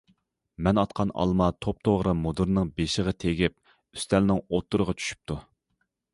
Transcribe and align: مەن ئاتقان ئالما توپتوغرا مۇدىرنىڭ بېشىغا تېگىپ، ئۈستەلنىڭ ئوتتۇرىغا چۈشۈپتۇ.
مەن 0.67 0.79
ئاتقان 0.83 1.11
ئالما 1.23 1.49
توپتوغرا 1.65 2.15
مۇدىرنىڭ 2.21 2.73
بېشىغا 2.81 3.15
تېگىپ، 3.25 3.55
ئۈستەلنىڭ 3.99 4.43
ئوتتۇرىغا 4.47 4.99
چۈشۈپتۇ. 5.03 5.41